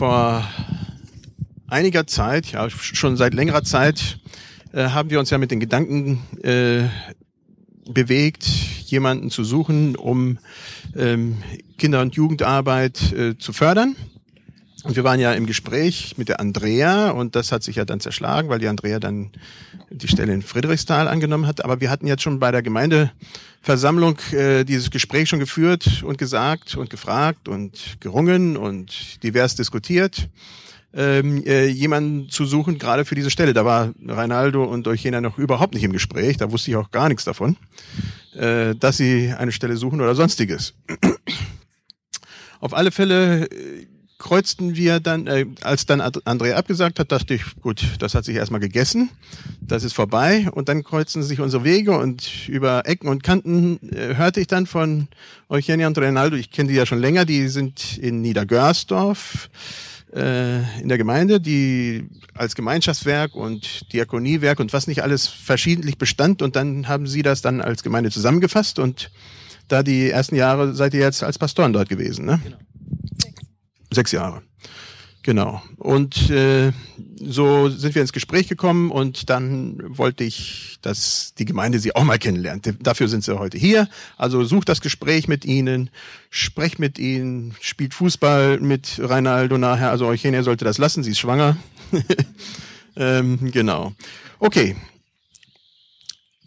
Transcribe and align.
vor 0.00 0.48
einiger 1.68 2.06
Zeit, 2.06 2.52
ja 2.52 2.70
schon 2.70 3.18
seit 3.18 3.34
längerer 3.34 3.64
Zeit, 3.64 4.18
äh, 4.72 4.84
haben 4.84 5.10
wir 5.10 5.20
uns 5.20 5.28
ja 5.28 5.36
mit 5.36 5.50
den 5.50 5.60
Gedanken 5.60 6.22
äh, 6.42 6.84
bewegt, 7.84 8.44
jemanden 8.86 9.28
zu 9.28 9.44
suchen, 9.44 9.96
um 9.96 10.38
ähm, 10.96 11.42
Kinder- 11.76 12.00
und 12.00 12.14
Jugendarbeit 12.14 13.12
äh, 13.12 13.36
zu 13.36 13.52
fördern. 13.52 13.94
Und 14.84 14.96
wir 14.96 15.04
waren 15.04 15.20
ja 15.20 15.32
im 15.32 15.46
Gespräch 15.46 16.14
mit 16.16 16.28
der 16.28 16.40
Andrea 16.40 17.10
und 17.10 17.36
das 17.36 17.52
hat 17.52 17.62
sich 17.62 17.76
ja 17.76 17.84
dann 17.84 18.00
zerschlagen, 18.00 18.48
weil 18.48 18.58
die 18.58 18.68
Andrea 18.68 18.98
dann 18.98 19.30
die 19.90 20.08
Stelle 20.08 20.32
in 20.32 20.42
Friedrichsthal 20.42 21.06
angenommen 21.08 21.46
hat. 21.46 21.64
Aber 21.64 21.80
wir 21.80 21.90
hatten 21.90 22.06
jetzt 22.06 22.22
schon 22.22 22.38
bei 22.38 22.50
der 22.50 22.62
Gemeindeversammlung 22.62 24.18
äh, 24.32 24.64
dieses 24.64 24.90
Gespräch 24.90 25.28
schon 25.28 25.38
geführt 25.38 26.02
und 26.02 26.16
gesagt 26.18 26.76
und 26.76 26.88
gefragt 26.88 27.48
und 27.48 27.98
gerungen 28.00 28.56
und 28.56 29.22
divers 29.22 29.54
diskutiert, 29.54 30.28
ähm, 30.94 31.44
äh, 31.44 31.66
jemanden 31.66 32.30
zu 32.30 32.46
suchen, 32.46 32.78
gerade 32.78 33.04
für 33.04 33.14
diese 33.14 33.30
Stelle. 33.30 33.52
Da 33.52 33.64
war 33.64 33.92
Reinaldo 34.06 34.64
und 34.64 34.88
Eugenia 34.88 35.20
noch 35.20 35.38
überhaupt 35.38 35.74
nicht 35.74 35.84
im 35.84 35.92
Gespräch, 35.92 36.36
da 36.38 36.50
wusste 36.52 36.70
ich 36.70 36.76
auch 36.76 36.90
gar 36.90 37.08
nichts 37.08 37.24
davon, 37.24 37.56
äh, 38.34 38.74
dass 38.74 38.96
sie 38.96 39.32
eine 39.36 39.52
Stelle 39.52 39.76
suchen 39.76 40.00
oder 40.00 40.14
sonstiges. 40.14 40.74
Auf 42.60 42.74
alle 42.74 42.90
Fälle 42.90 43.46
äh, 43.46 43.86
kreuzten 44.20 44.76
wir 44.76 45.00
dann, 45.00 45.26
äh, 45.26 45.46
als 45.62 45.86
dann 45.86 46.00
Andrea 46.00 46.56
abgesagt 46.56 47.00
hat, 47.00 47.10
dachte 47.10 47.34
ich, 47.34 47.42
gut, 47.60 47.82
das 47.98 48.14
hat 48.14 48.24
sich 48.24 48.36
erstmal 48.36 48.60
gegessen, 48.60 49.10
das 49.60 49.82
ist 49.82 49.94
vorbei. 49.94 50.46
Und 50.52 50.68
dann 50.68 50.84
kreuzten 50.84 51.24
sich 51.24 51.40
unsere 51.40 51.64
Wege 51.64 51.98
und 51.98 52.48
über 52.48 52.86
Ecken 52.86 53.08
und 53.08 53.24
Kanten 53.24 53.80
äh, 53.90 54.14
hörte 54.14 54.40
ich 54.40 54.46
dann 54.46 54.66
von 54.66 55.08
Eugenia 55.48 55.88
und 55.88 55.98
Reinaldo, 55.98 56.36
ich 56.36 56.52
kenne 56.52 56.68
die 56.68 56.76
ja 56.76 56.86
schon 56.86 57.00
länger, 57.00 57.24
die 57.24 57.48
sind 57.48 57.98
in 57.98 58.20
Niedergörsdorf 58.20 59.50
äh, 60.14 60.80
in 60.80 60.88
der 60.88 60.98
Gemeinde, 60.98 61.40
die 61.40 62.06
als 62.34 62.54
Gemeinschaftswerk 62.54 63.34
und 63.34 63.92
Diakoniewerk 63.92 64.60
und 64.60 64.72
was 64.72 64.86
nicht 64.86 65.02
alles 65.02 65.26
verschiedentlich 65.26 65.98
bestand. 65.98 66.42
Und 66.42 66.56
dann 66.56 66.88
haben 66.88 67.06
sie 67.06 67.22
das 67.22 67.42
dann 67.42 67.60
als 67.60 67.82
Gemeinde 67.82 68.10
zusammengefasst 68.10 68.78
und 68.78 69.10
da 69.68 69.82
die 69.82 70.10
ersten 70.10 70.34
Jahre 70.34 70.74
seid 70.74 70.94
ihr 70.94 71.00
jetzt 71.00 71.22
als 71.22 71.38
Pastoren 71.38 71.72
dort 71.72 71.88
gewesen, 71.88 72.26
ne? 72.26 72.40
Genau. 72.44 72.58
Sechs 73.90 74.12
Jahre. 74.12 74.42
Genau. 75.22 75.62
Und 75.76 76.30
äh, 76.30 76.72
so 77.20 77.68
sind 77.68 77.94
wir 77.94 78.00
ins 78.00 78.14
Gespräch 78.14 78.48
gekommen 78.48 78.90
und 78.90 79.28
dann 79.28 79.76
wollte 79.98 80.24
ich, 80.24 80.78
dass 80.80 81.34
die 81.34 81.44
Gemeinde 81.44 81.78
sie 81.78 81.94
auch 81.94 82.04
mal 82.04 82.18
kennenlernt. 82.18 82.72
Dafür 82.80 83.06
sind 83.08 83.22
sie 83.22 83.38
heute 83.38 83.58
hier. 83.58 83.88
Also 84.16 84.44
sucht 84.44 84.70
das 84.70 84.80
Gespräch 84.80 85.28
mit 85.28 85.44
ihnen, 85.44 85.90
sprecht 86.30 86.78
mit 86.78 86.98
ihnen, 86.98 87.54
spielt 87.60 87.92
Fußball 87.92 88.60
mit 88.60 88.98
Reinaldo 88.98 89.58
nachher. 89.58 89.90
Also 89.90 90.06
Eugenia 90.06 90.42
sollte 90.42 90.64
das 90.64 90.78
lassen, 90.78 91.02
sie 91.02 91.10
ist 91.10 91.18
schwanger. 91.18 91.58
ähm, 92.96 93.50
genau. 93.52 93.92
Okay. 94.38 94.74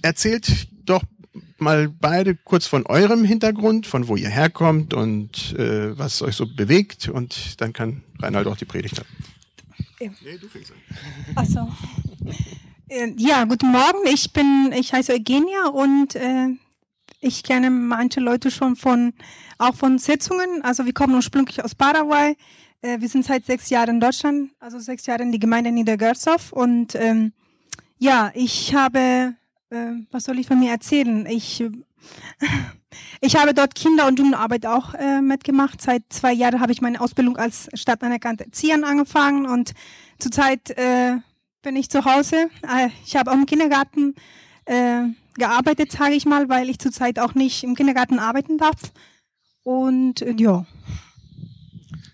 Erzählt 0.02 0.68
doch 0.84 1.04
mal 1.64 1.90
beide 1.90 2.36
kurz 2.36 2.68
von 2.68 2.86
eurem 2.86 3.24
Hintergrund, 3.24 3.88
von 3.88 4.08
wo 4.08 4.16
ihr 4.16 4.30
herkommt 4.30 4.94
und 4.94 5.54
äh, 5.58 5.98
was 5.98 6.22
euch 6.22 6.36
so 6.36 6.46
bewegt 6.46 7.10
und 7.10 7.60
dann 7.62 7.74
kann 7.74 8.04
Reinhard 8.20 8.48
auch 8.48 8.58
die 8.58 8.66
Predigt 8.66 9.00
haben. 9.00 9.10
Ja. 10.00 10.10
Nee, 10.24 10.38
du 10.38 10.48
fängst 10.48 10.72
an. 10.72 11.36
Achso. 11.36 11.72
Äh, 12.90 13.14
ja, 13.18 13.46
guten 13.46 13.72
Morgen. 13.72 14.06
Ich 14.06 14.34
bin, 14.34 14.74
ich 14.78 14.94
heiße 14.94 15.14
Eugenia 15.14 15.68
und 15.74 16.16
äh, 16.16 16.50
ich 17.22 17.44
kenne 17.44 17.70
manche 17.70 18.20
Leute 18.20 18.52
schon 18.52 18.76
von, 18.76 19.14
auch 19.58 19.76
von 19.76 19.98
Sitzungen. 19.98 20.62
Also 20.64 20.86
wir 20.86 20.94
kommen 20.94 21.16
ursprünglich 21.16 21.64
aus 21.64 21.74
Paraguay. 21.74 22.36
Äh, 22.82 23.00
wir 23.00 23.08
sind 23.08 23.26
seit 23.26 23.46
sechs 23.46 23.70
Jahren 23.70 23.96
in 23.96 24.00
Deutschland, 24.00 24.52
also 24.60 24.78
sechs 24.80 25.06
Jahre 25.06 25.24
in 25.24 25.32
die 25.32 25.40
Gemeinde 25.40 25.72
Niedergörsdorf 25.72 26.52
und 26.52 26.96
ähm, 26.96 27.32
ja, 27.98 28.32
ich 28.36 28.76
habe 28.76 29.36
was 30.12 30.26
soll 30.26 30.40
ich 30.40 30.48
von 30.48 30.60
mir 30.60 30.72
erzählen? 30.72 31.26
Ich, 31.26 31.64
ich 33.22 33.36
habe 33.36 33.54
dort 33.54 33.76
Kinder- 33.76 34.08
und 34.08 34.20
Jugendarbeit 34.20 34.66
auch 34.66 34.94
äh, 34.94 35.22
mitgemacht. 35.22 35.82
Seit 35.82 36.04
zwei 36.10 36.34
Jahren 36.34 36.60
habe 36.60 36.72
ich 36.72 36.82
meine 36.82 37.02
Ausbildung 37.02 37.38
als 37.38 37.70
stadtanerkannte 37.74 38.46
Erzieherin 38.46 38.84
angefangen 38.84 39.46
und 39.46 39.74
zurzeit 40.20 40.72
äh, 40.72 41.18
bin 41.62 41.76
ich 41.76 41.90
zu 41.90 42.06
Hause. 42.06 42.50
Äh, 42.62 42.90
ich 43.06 43.16
habe 43.16 43.32
auch 43.32 43.36
im 43.36 43.46
Kindergarten 43.46 44.16
äh, 44.66 45.04
gearbeitet, 45.36 45.92
sage 45.92 46.14
ich 46.14 46.26
mal, 46.26 46.50
weil 46.50 46.70
ich 46.70 46.80
zurzeit 46.80 47.20
auch 47.20 47.34
nicht 47.34 47.64
im 47.64 47.76
Kindergarten 47.76 48.20
arbeiten 48.20 48.58
darf. 48.58 48.94
Und 49.64 50.22
äh, 50.22 50.36
ja. 50.38 50.66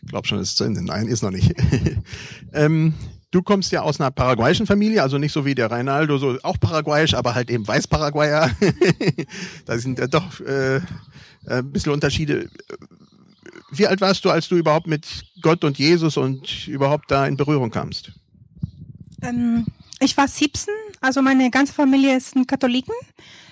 Ich 0.02 0.10
glaube 0.10 0.28
schon, 0.28 0.40
es 0.40 0.50
ist 0.50 0.58
zu 0.58 0.64
Ende. 0.64 0.84
Nein, 0.84 1.08
ist 1.08 1.22
noch 1.22 1.32
nicht. 1.32 1.54
ähm, 2.54 2.94
Du 3.32 3.44
kommst 3.44 3.72
ja 3.72 3.84
aus 3.84 4.00
einer 4.00 4.10
paraguayischen 4.10 4.66
Familie, 4.66 5.04
also 5.04 5.20
nicht 5.20 5.32
so 5.32 5.46
wie 5.46 5.54
der 5.54 5.70
Reinaldo, 5.70 6.18
so 6.18 6.38
auch 6.42 6.60
paraguayisch, 6.60 7.14
aber 7.14 7.36
halt 7.36 7.52
eben 7.52 7.68
Weiß-Paraguayer. 7.68 8.50
da 9.66 9.78
sind 9.78 10.00
ja 10.00 10.08
doch 10.08 10.40
äh, 10.40 10.82
ein 11.48 11.72
bisschen 11.72 11.92
Unterschiede. 11.92 12.50
Wie 13.72 13.86
alt 13.86 14.02
warst 14.02 14.26
du, 14.26 14.32
als 14.32 14.48
du 14.48 14.56
überhaupt 14.56 14.88
mit 14.88 15.06
Gott 15.42 15.64
und 15.64 15.78
Jesus 15.78 16.18
und 16.18 16.68
überhaupt 16.68 17.12
da 17.12 17.28
in 17.28 17.38
Berührung 17.38 17.70
kamst? 17.70 18.12
Ähm, 19.22 19.68
ich 20.00 20.18
war 20.18 20.28
17, 20.28 20.74
also 21.02 21.22
meine 21.22 21.52
ganze 21.52 21.74
Familie 21.74 22.18
ist 22.18 22.36
ein 22.36 22.48
Katholiken. 22.48 22.96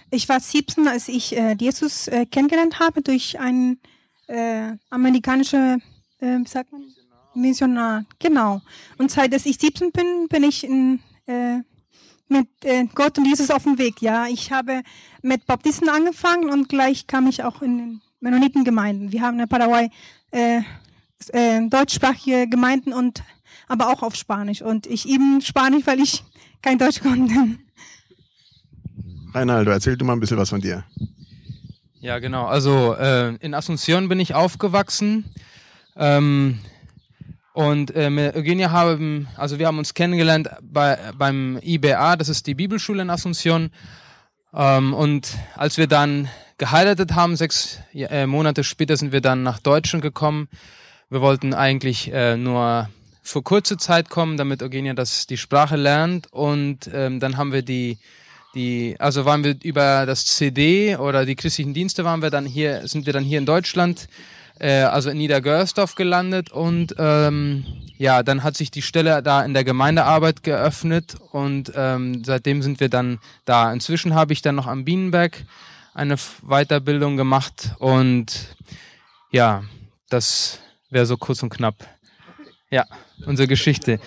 Ich 0.09 0.27
war 0.27 0.39
17, 0.39 0.87
als 0.87 1.07
ich 1.07 1.37
äh, 1.37 1.55
Jesus 1.59 2.07
äh, 2.07 2.25
kennengelernt 2.25 2.79
habe 2.79 3.01
durch 3.01 3.39
eine 3.39 3.77
äh, 4.27 4.71
amerikanische, 4.89 5.77
äh, 6.19 6.37
wie 6.39 6.47
sagt 6.47 6.71
man? 6.71 6.81
Missionar, 7.37 8.05
genau. 8.19 8.61
Und 8.97 9.11
seit 9.11 9.33
dass 9.33 9.45
ich 9.45 9.57
17 9.57 9.91
bin, 9.91 10.27
bin 10.29 10.43
ich 10.43 10.63
in, 10.63 10.99
äh, 11.27 11.59
mit 12.27 12.47
äh, 12.63 12.85
Gott 12.93 13.17
und 13.17 13.25
Jesus 13.25 13.51
auf 13.51 13.63
dem 13.63 13.77
Weg. 13.77 14.01
Ja, 14.01 14.27
ich 14.27 14.51
habe 14.51 14.81
mit 15.21 15.45
Baptisten 15.45 15.89
angefangen 15.89 16.49
und 16.49 16.69
gleich 16.69 17.07
kam 17.07 17.27
ich 17.27 17.43
auch 17.43 17.61
in 17.61 17.77
den 17.77 18.01
Mennonitengemeinden. 18.19 19.11
Wir 19.11 19.21
haben 19.21 19.39
in 19.39 19.47
Paraguay 19.47 19.89
äh, 20.31 20.61
äh, 21.29 21.67
deutschsprachige 21.69 22.47
Gemeinden 22.47 22.93
und 22.93 23.23
aber 23.67 23.89
auch 23.89 24.03
auf 24.03 24.15
Spanisch. 24.15 24.61
Und 24.61 24.87
ich 24.87 25.07
eben 25.07 25.41
Spanisch, 25.41 25.85
weil 25.85 25.99
ich 25.99 26.23
kein 26.61 26.77
Deutsch 26.77 27.01
konnte. 27.01 27.33
Reinaldo, 29.33 29.71
erzähl 29.71 29.97
du 29.97 30.05
mal 30.05 30.13
ein 30.13 30.19
bisschen 30.19 30.37
was 30.37 30.49
von 30.49 30.61
dir. 30.61 30.83
Ja, 31.99 32.19
genau. 32.19 32.45
Also 32.45 32.95
äh, 32.95 33.35
in 33.35 33.53
Asunción 33.53 34.07
bin 34.07 34.19
ich 34.19 34.33
aufgewachsen. 34.33 35.25
Ähm, 35.95 36.59
und 37.57 37.95
äh, 37.95 38.11
mit 38.11 38.35
Eugenia 38.35 38.69
haben, 38.69 39.27
also 39.35 39.57
wir 39.57 39.65
haben 39.65 39.79
uns 39.79 39.95
kennengelernt 39.95 40.47
bei, 40.61 40.95
beim 41.17 41.57
IBA, 41.63 42.15
das 42.15 42.29
ist 42.29 42.45
die 42.45 42.53
Bibelschule 42.53 43.01
in 43.01 43.09
Asunción. 43.09 43.71
Ähm, 44.53 44.93
und 44.93 45.35
als 45.55 45.79
wir 45.79 45.87
dann 45.87 46.29
geheiratet 46.59 47.15
haben, 47.15 47.35
sechs 47.35 47.79
äh, 47.95 48.27
Monate 48.27 48.63
später 48.63 48.95
sind 48.95 49.11
wir 49.11 49.21
dann 49.21 49.41
nach 49.41 49.57
Deutschland 49.57 50.03
gekommen. 50.03 50.49
Wir 51.09 51.21
wollten 51.21 51.55
eigentlich 51.55 52.13
äh, 52.13 52.37
nur 52.37 52.91
für 53.23 53.41
kurze 53.41 53.77
Zeit 53.77 54.11
kommen, 54.11 54.37
damit 54.37 54.61
Eugenia 54.61 54.93
das 54.93 55.25
die 55.25 55.37
Sprache 55.37 55.77
lernt. 55.77 56.31
Und 56.31 56.87
ähm, 56.93 57.19
dann 57.19 57.37
haben 57.37 57.53
wir 57.53 57.63
die 57.63 57.97
die, 58.53 58.95
also 58.99 59.25
waren 59.25 59.43
wir 59.43 59.55
über 59.63 60.05
das 60.05 60.25
CD 60.27 60.95
oder 60.95 61.25
die 61.25 61.35
christlichen 61.35 61.73
Dienste 61.73 62.05
waren 62.05 62.21
wir 62.21 62.29
dann 62.29 62.45
hier, 62.45 62.87
sind 62.87 63.07
wir 63.07 63.13
dann 63.13 63.23
hier 63.23 63.39
in 63.39 63.45
Deutschland 63.47 64.07
äh, 64.59 64.81
also 64.81 65.09
in 65.09 65.17
Niedergörsdorf 65.17 65.95
gelandet 65.95 66.51
und 66.51 66.95
ähm, 66.97 67.65
ja, 67.97 68.23
dann 68.23 68.43
hat 68.43 68.55
sich 68.57 68.71
die 68.71 68.81
Stelle 68.81 69.23
da 69.23 69.43
in 69.43 69.53
der 69.53 69.63
Gemeindearbeit 69.63 70.43
geöffnet 70.43 71.15
und 71.31 71.71
ähm, 71.75 72.23
seitdem 72.23 72.61
sind 72.61 72.79
wir 72.79 72.89
dann 72.89 73.19
da. 73.45 73.71
Inzwischen 73.71 74.13
habe 74.13 74.33
ich 74.33 74.41
dann 74.41 74.55
noch 74.55 74.67
am 74.67 74.85
Bienenberg 74.85 75.45
eine 75.93 76.15
Weiterbildung 76.43 77.17
gemacht 77.17 77.71
und 77.79 78.55
ja, 79.31 79.63
das 80.09 80.59
wäre 80.89 81.05
so 81.05 81.17
kurz 81.17 81.41
und 81.43 81.49
knapp. 81.49 81.75
Ja, 82.69 82.85
unsere 83.25 83.47
Geschichte. 83.47 83.99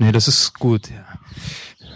Nee, 0.00 0.12
das 0.12 0.28
ist 0.28 0.54
gut, 0.54 0.90
ja. 0.90 1.04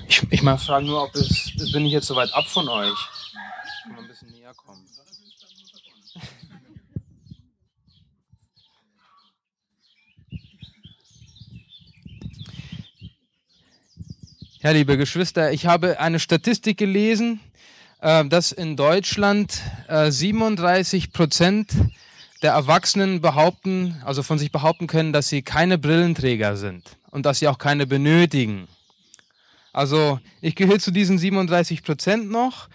Ich, 0.08 0.26
ich 0.30 0.42
mal 0.42 0.58
fragen 0.58 0.86
nur, 0.86 1.04
ob 1.04 1.14
es, 1.14 1.52
bin 1.72 1.86
ich 1.86 1.92
jetzt 1.92 2.08
so 2.08 2.16
weit 2.16 2.34
ab 2.34 2.46
von 2.48 2.68
euch? 2.68 2.90
Ich 2.90 3.82
kann 3.84 3.92
mal 3.92 4.02
ein 4.02 4.08
bisschen 4.08 4.30
näher 4.32 4.52
kommen. 4.54 4.84
Ja, 14.60 14.70
liebe 14.70 14.96
Geschwister, 14.96 15.52
ich 15.52 15.66
habe 15.66 16.00
eine 16.00 16.18
Statistik 16.18 16.78
gelesen, 16.78 17.38
äh, 18.00 18.24
dass 18.24 18.50
in 18.50 18.76
Deutschland 18.76 19.60
37 19.88 21.04
äh, 21.04 21.08
Prozent 21.08 21.72
der 22.42 22.52
Erwachsenen 22.52 23.20
behaupten, 23.20 24.02
also 24.04 24.24
von 24.24 24.40
sich 24.40 24.50
behaupten 24.50 24.88
können, 24.88 25.12
dass 25.12 25.28
sie 25.28 25.42
keine 25.42 25.78
Brillenträger 25.78 26.56
sind 26.56 26.96
und 27.12 27.24
dass 27.24 27.38
sie 27.38 27.46
auch 27.46 27.58
keine 27.58 27.86
benötigen. 27.86 28.66
Also 29.72 30.18
ich 30.40 30.56
gehöre 30.56 30.80
zu 30.80 30.90
diesen 30.90 31.18
37 31.18 31.84
Prozent 31.84 32.28
noch. 32.30 32.68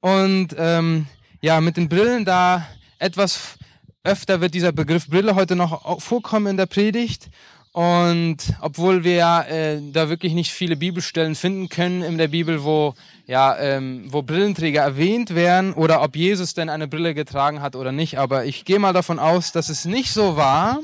Und 0.00 0.54
ähm, 0.56 1.06
ja, 1.40 1.60
mit 1.60 1.76
den 1.76 1.88
Brillen 1.88 2.24
da 2.24 2.66
etwas 3.00 3.58
öfter 4.04 4.40
wird 4.40 4.54
dieser 4.54 4.72
Begriff 4.72 5.08
Brille 5.08 5.34
heute 5.34 5.56
noch 5.56 6.00
vorkommen 6.00 6.46
in 6.46 6.56
der 6.56 6.66
Predigt. 6.66 7.28
Und 7.72 8.38
obwohl 8.60 9.04
wir 9.04 9.46
äh, 9.48 9.80
da 9.92 10.08
wirklich 10.08 10.32
nicht 10.32 10.52
viele 10.52 10.76
Bibelstellen 10.76 11.34
finden 11.34 11.68
können 11.68 12.02
in 12.02 12.18
der 12.18 12.28
Bibel, 12.28 12.64
wo 12.64 12.94
ja 13.26 13.56
ähm, 13.58 14.06
wo 14.08 14.22
Brillenträger 14.22 14.82
erwähnt 14.82 15.34
werden 15.34 15.74
oder 15.74 16.02
ob 16.02 16.16
Jesus 16.16 16.54
denn 16.54 16.70
eine 16.70 16.88
Brille 16.88 17.14
getragen 17.14 17.60
hat 17.60 17.76
oder 17.76 17.92
nicht, 17.92 18.18
aber 18.18 18.46
ich 18.46 18.64
gehe 18.64 18.78
mal 18.78 18.94
davon 18.94 19.18
aus, 19.18 19.52
dass 19.52 19.68
es 19.68 19.84
nicht 19.84 20.10
so 20.10 20.36
war. 20.36 20.80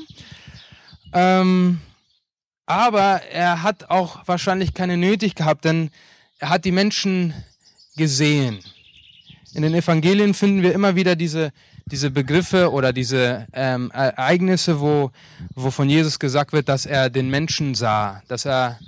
Ähm, 1.11 1.81
aber 2.65 3.21
er 3.31 3.63
hat 3.63 3.89
auch 3.89 4.27
wahrscheinlich 4.27 4.73
keine 4.73 4.97
nötig 4.97 5.35
gehabt, 5.35 5.65
denn 5.65 5.91
er 6.39 6.49
hat 6.49 6.65
die 6.65 6.71
Menschen 6.71 7.33
gesehen. 7.95 8.59
In 9.53 9.61
den 9.61 9.73
Evangelien 9.73 10.33
finden 10.33 10.63
wir 10.63 10.73
immer 10.73 10.95
wieder 10.95 11.15
diese, 11.15 11.53
diese 11.85 12.11
Begriffe 12.11 12.71
oder 12.71 12.91
diese 12.91 13.47
ähm, 13.53 13.91
Ereignisse, 13.91 14.81
wo, 14.81 15.11
wo 15.53 15.71
von 15.71 15.89
Jesus 15.89 16.19
gesagt 16.19 16.51
wird, 16.51 16.67
dass 16.67 16.85
er 16.85 17.09
den 17.09 17.29
Menschen 17.29 17.75
sah, 17.75 18.21
dass 18.27 18.45
er 18.45 18.79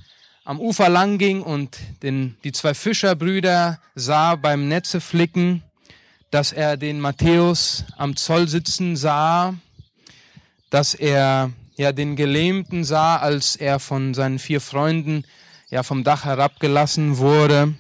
am 0.44 0.59
Ufer 0.59 0.89
lang 0.89 1.18
ging 1.18 1.41
und 1.41 1.77
den, 2.03 2.38
die 2.44 2.51
zwei 2.51 2.74
Fischerbrüder 2.74 3.79
sah 3.95 4.35
beim 4.35 4.68
Netze 4.68 5.00
flicken, 5.00 5.63
dass 6.31 6.51
er 6.51 6.77
den 6.77 7.00
Matthäus 7.00 7.85
am 7.95 8.15
Zoll 8.15 8.47
sitzen 8.47 8.95
sah, 8.95 9.53
dass 10.69 10.94
er 10.94 11.51
ja 11.77 11.91
den 11.91 12.15
Gelähmten 12.15 12.83
sah, 12.83 13.18
als 13.18 13.56
er 13.56 13.79
von 13.79 14.13
seinen 14.13 14.39
vier 14.39 14.59
Freunden 14.59 15.24
ja 15.69 15.83
vom 15.83 16.03
Dach 16.03 16.25
herabgelassen 16.25 17.18
wurde, 17.18 17.75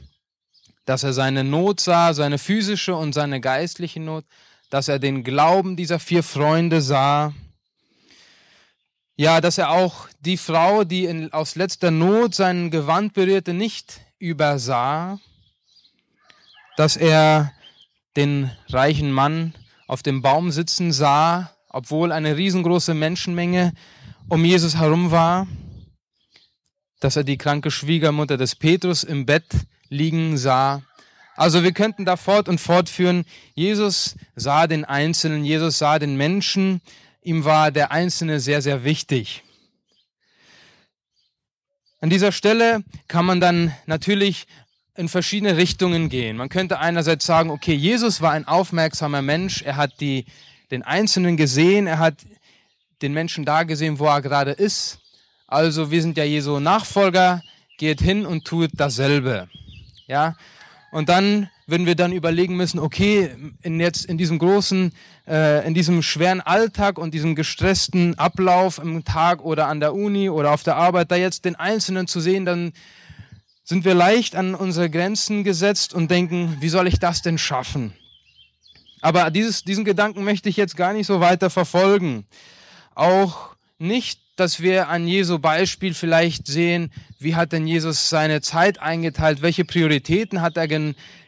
dass 0.85 1.03
er 1.03 1.13
seine 1.13 1.43
Not 1.43 1.79
sah, 1.79 2.13
seine 2.13 2.37
physische 2.37 2.95
und 2.95 3.13
seine 3.13 3.41
geistliche 3.41 3.99
Not, 3.99 4.25
dass 4.69 4.87
er 4.87 4.99
den 4.99 5.23
Glauben 5.23 5.75
dieser 5.75 5.99
vier 5.99 6.23
Freunde 6.23 6.81
sah, 6.81 7.33
ja, 9.19 9.41
dass 9.41 9.57
er 9.57 9.71
auch 9.71 10.07
die 10.19 10.37
Frau, 10.37 10.83
die 10.83 11.05
in, 11.05 11.33
aus 11.33 11.55
letzter 11.55 11.89
Not 11.89 12.35
sein 12.35 12.69
Gewand 12.69 13.13
berührte, 13.13 13.53
nicht 13.53 13.99
übersah, 14.19 15.19
dass 16.75 16.97
er 16.97 17.51
den 18.15 18.51
reichen 18.69 19.11
Mann 19.11 19.55
auf 19.87 20.03
dem 20.03 20.21
Baum 20.21 20.51
sitzen 20.51 20.91
sah, 20.91 21.56
obwohl 21.69 22.11
eine 22.11 22.37
riesengroße 22.37 22.93
Menschenmenge 22.93 23.73
um 24.29 24.43
Jesus 24.43 24.77
herum 24.77 25.11
war, 25.11 25.47
dass 26.99 27.15
er 27.15 27.23
die 27.23 27.37
kranke 27.37 27.71
Schwiegermutter 27.71 28.37
des 28.37 28.55
Petrus 28.55 29.03
im 29.03 29.25
Bett 29.25 29.45
liegen 29.89 30.37
sah. 30.37 30.81
Also 31.35 31.63
wir 31.63 31.71
könnten 31.71 32.05
da 32.05 32.17
fort 32.17 32.49
und 32.49 32.59
fortführen. 32.59 33.25
Jesus 33.53 34.15
sah 34.35 34.67
den 34.67 34.85
Einzelnen, 34.85 35.45
Jesus 35.45 35.77
sah 35.77 35.99
den 35.99 36.17
Menschen, 36.17 36.81
ihm 37.21 37.45
war 37.45 37.71
der 37.71 37.91
Einzelne 37.91 38.39
sehr, 38.39 38.61
sehr 38.61 38.83
wichtig. 38.83 39.43
An 41.99 42.09
dieser 42.09 42.31
Stelle 42.31 42.83
kann 43.07 43.25
man 43.25 43.39
dann 43.39 43.73
natürlich 43.85 44.47
in 44.95 45.09
verschiedene 45.09 45.57
Richtungen 45.57 46.09
gehen. 46.09 46.37
Man 46.37 46.49
könnte 46.49 46.79
einerseits 46.79 47.25
sagen, 47.25 47.51
okay, 47.51 47.73
Jesus 47.73 48.21
war 48.21 48.31
ein 48.31 48.47
aufmerksamer 48.47 49.21
Mensch, 49.21 49.61
er 49.61 49.75
hat 49.75 49.99
die 50.01 50.25
den 50.71 50.83
Einzelnen 50.83 51.37
gesehen, 51.37 51.87
er 51.87 51.99
hat 51.99 52.15
den 53.01 53.13
Menschen 53.13 53.45
da 53.45 53.63
gesehen, 53.63 53.99
wo 53.99 54.05
er 54.05 54.21
gerade 54.21 54.51
ist. 54.51 54.99
Also 55.47 55.91
wir 55.91 56.01
sind 56.01 56.17
ja 56.17 56.23
Jesu 56.23 56.59
Nachfolger, 56.59 57.41
geht 57.77 58.01
hin 58.01 58.25
und 58.25 58.45
tut 58.45 58.71
dasselbe. 58.73 59.47
Ja, 60.07 60.35
und 60.91 61.09
dann 61.09 61.49
würden 61.67 61.85
wir 61.85 61.95
dann 61.95 62.13
überlegen 62.13 62.55
müssen, 62.55 62.79
okay, 62.79 63.29
in 63.61 63.79
jetzt 63.79 64.05
in 64.05 64.17
diesem 64.17 64.39
großen, 64.39 64.93
äh, 65.27 65.67
in 65.67 65.73
diesem 65.73 66.01
schweren 66.01 66.39
Alltag 66.39 66.97
und 66.97 67.13
diesem 67.13 67.35
gestressten 67.35 68.17
Ablauf 68.17 68.79
im 68.79 69.03
Tag 69.03 69.43
oder 69.43 69.67
an 69.67 69.81
der 69.81 69.93
Uni 69.93 70.29
oder 70.29 70.53
auf 70.53 70.63
der 70.63 70.77
Arbeit, 70.77 71.11
da 71.11 71.17
jetzt 71.17 71.43
den 71.43 71.55
Einzelnen 71.55 72.07
zu 72.07 72.21
sehen, 72.21 72.45
dann 72.45 72.71
sind 73.65 73.83
wir 73.83 73.93
leicht 73.93 74.35
an 74.35 74.55
unsere 74.55 74.89
Grenzen 74.89 75.43
gesetzt 75.43 75.93
und 75.93 76.09
denken, 76.09 76.55
wie 76.61 76.69
soll 76.69 76.87
ich 76.87 76.99
das 76.99 77.21
denn 77.21 77.37
schaffen? 77.37 77.93
Aber 79.07 79.31
dieses, 79.31 79.63
diesen 79.63 79.85
Gedanken 79.85 80.25
möchte 80.25 80.49
ich 80.49 80.57
jetzt 80.57 80.75
gar 80.75 80.91
nicht 80.91 81.07
so 81.07 81.21
weiter 81.21 81.49
verfolgen. 81.49 82.25
Auch 82.93 83.55
nicht, 83.79 84.19
dass 84.35 84.59
wir 84.59 84.89
an 84.89 85.07
Jesu 85.07 85.39
Beispiel 85.39 85.93
vielleicht 85.93 86.45
sehen, 86.45 86.91
wie 87.17 87.33
hat 87.33 87.53
denn 87.53 87.67
Jesus 87.67 88.09
seine 88.09 88.41
Zeit 88.41 88.81
eingeteilt, 88.81 89.41
welche 89.41 89.63
Prioritäten 89.63 90.41
hat 90.41 90.57
er 90.57 90.67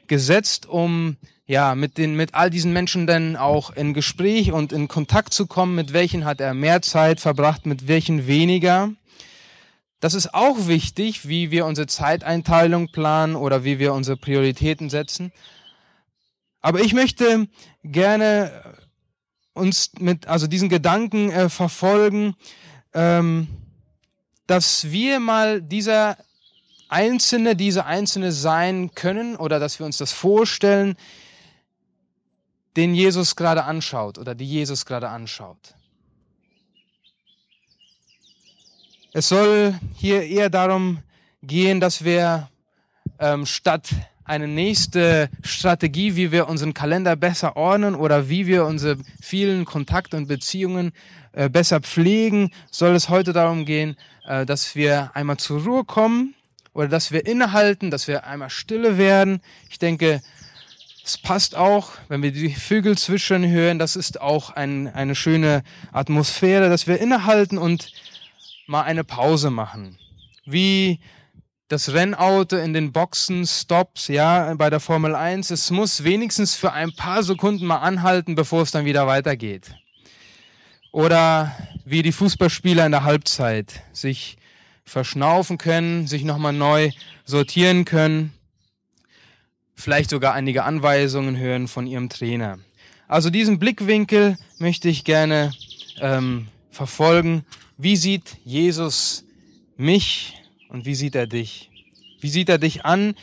gesetzt, 0.08 0.66
um 0.66 1.16
ja, 1.48 1.74
mit 1.74 1.98
den, 1.98 2.18
mit 2.18 2.34
all 2.34 2.50
diesen 2.50 2.74
Menschen 2.74 3.08
dann 3.08 3.38
auch 3.38 3.70
in 3.70 3.94
Gespräch 3.94 4.52
und 4.52 4.74
in 4.74 4.90
Kontakt 4.90 5.34
zu 5.34 5.48
kommen, 5.48 5.74
mit 5.74 5.94
welchen 5.94 6.26
hat 6.26 6.42
er 6.42 6.54
mehr 6.54 6.82
Zeit 6.82 7.22
verbracht, 7.22 7.66
mit 7.66 7.88
welchen 7.88 8.28
weniger. 8.28 8.92
Das 10.02 10.16
ist 10.16 10.34
auch 10.34 10.68
wichtig, 10.68 11.30
wie 11.30 11.50
wir 11.50 11.66
unsere 11.66 11.88
Zeiteinteilung 11.88 12.92
planen 12.92 13.38
oder 13.38 13.64
wie 13.64 13.80
wir 13.80 13.94
unsere 13.94 14.18
Prioritäten 14.18 14.90
setzen. 14.90 15.32
Aber 16.62 16.82
ich 16.82 16.94
möchte 16.94 17.48
gerne 17.84 18.78
uns 19.54 19.92
mit, 20.00 20.28
also 20.28 20.48
diesen 20.48 20.70
Gedanken 20.70 21.32
äh, 21.32 21.50
verfolgen, 21.50 22.36
ähm, 22.94 23.48
dass 24.48 24.92
wir 24.92 25.20
mal 25.20 25.62
dieser 25.62 26.18
Einzelne, 26.90 27.56
diese 27.56 27.86
Einzelne 27.86 28.32
sein 28.32 28.92
können 28.96 29.36
oder 29.36 29.60
dass 29.60 29.80
wir 29.80 29.86
uns 29.86 29.98
das 29.98 30.12
vorstellen, 30.12 30.96
den 32.76 32.96
Jesus 32.96 33.36
gerade 33.36 33.64
anschaut 33.64 34.18
oder 34.18 34.36
die 34.36 34.46
Jesus 34.46 34.86
gerade 34.86 35.10
anschaut. 35.10 35.76
Es 39.12 39.30
soll 39.30 39.80
hier 39.96 40.24
eher 40.24 40.50
darum 40.50 41.00
gehen, 41.42 41.80
dass 41.80 42.04
wir 42.04 42.50
ähm, 43.20 43.46
statt 43.46 43.90
eine 44.30 44.48
nächste 44.48 45.30
Strategie, 45.42 46.16
wie 46.16 46.32
wir 46.32 46.48
unseren 46.48 46.76
Kalender 46.76 47.16
besser 47.16 47.58
ordnen 47.58 47.96
oder 47.96 48.30
wie 48.30 48.46
wir 48.46 48.66
unsere 48.66 48.98
vielen 49.20 49.66
Kontakte 49.66 50.18
und 50.18 50.28
Beziehungen 50.28 50.92
äh, 51.34 51.50
besser 51.50 51.80
pflegen, 51.82 52.52
soll 52.70 52.94
es 52.96 53.10
heute 53.10 53.34
darum 53.34 53.66
gehen, 53.66 53.98
äh, 54.28 54.46
dass 54.46 54.76
wir 54.76 55.12
einmal 55.16 55.38
zur 55.38 55.64
Ruhe 55.64 55.84
kommen 55.84 56.36
oder 56.74 56.88
dass 56.88 57.12
wir 57.12 57.26
innehalten, 57.26 57.90
dass 57.90 58.08
wir 58.08 58.26
einmal 58.26 58.52
stille 58.52 59.00
werden. 59.00 59.42
Ich 59.72 59.80
denke, 59.80 60.22
es 61.04 61.18
passt 61.18 61.56
auch, 61.56 61.94
wenn 62.08 62.22
wir 62.22 62.32
die 62.32 62.54
Vögel 62.54 63.00
zwitschern 63.00 63.50
hören, 63.50 63.80
das 63.80 63.96
ist 63.96 64.22
auch 64.22 64.52
ein, 64.52 64.88
eine 64.94 65.16
schöne 65.16 65.64
Atmosphäre, 65.92 66.70
dass 66.70 66.86
wir 66.86 67.00
innehalten 67.00 67.58
und 67.58 67.92
mal 68.68 68.84
eine 68.84 69.04
Pause 69.04 69.50
machen. 69.50 69.98
Wie 70.46 71.00
das 71.70 71.94
Rennauto 71.94 72.58
in 72.58 72.74
den 72.74 72.92
Boxen, 72.92 73.46
Stops, 73.46 74.08
ja, 74.08 74.54
bei 74.56 74.72
der 74.72 74.80
Formel 74.80 75.16
1, 75.16 75.52
es 75.52 75.70
muss 75.70 76.04
wenigstens 76.04 76.56
für 76.56 76.74
ein 76.74 76.92
paar 76.94 77.22
Sekunden 77.22 77.66
mal 77.66 77.78
anhalten, 77.78 78.34
bevor 78.34 78.64
es 78.64 78.72
dann 78.72 78.86
wieder 78.86 79.06
weitergeht. 79.06 79.70
Oder 80.92 81.56
wie 81.86 82.02
die 82.02 82.12
Fußballspieler 82.12 82.88
in 82.88 82.92
der 82.92 83.04
Halbzeit 83.04 83.84
sich 83.94 84.38
verschnaufen 84.84 85.60
können, 85.60 86.08
sich 86.08 86.24
nochmal 86.24 86.54
neu 86.54 86.90
sortieren 87.24 87.86
können, 87.86 88.34
vielleicht 89.76 90.10
sogar 90.10 90.34
einige 90.34 90.64
Anweisungen 90.64 91.38
hören 91.38 91.68
von 91.68 91.86
ihrem 91.86 92.10
Trainer. 92.10 92.58
Also 93.08 93.30
diesen 93.30 93.60
Blickwinkel 93.60 94.40
möchte 94.58 94.90
ich 94.90 95.04
gerne 95.04 95.52
ähm, 96.02 96.48
verfolgen. 96.72 97.46
Wie 97.78 97.96
sieht 97.96 98.38
Jesus 98.44 99.24
mich 99.78 100.36
und 100.70 100.86
wie 100.86 100.96
sieht 100.96 101.16
er 101.16 101.28
dich? 101.28 101.70
Wie 102.22 102.30
sieht 102.30 102.48
er 102.48 102.58
dich 102.58 102.86
an, 102.86 103.16